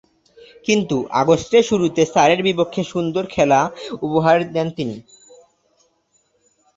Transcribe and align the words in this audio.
কিন্তু, 0.65 0.97
আগস্টের 1.21 1.63
শুরুতে 1.69 2.01
সারের 2.13 2.41
বিপক্ষে 2.47 2.81
সুন্দর 2.91 3.23
খেলা 3.27 3.59
উপহার 4.01 4.37
দেন 4.55 4.67
তিনি। 4.77 4.97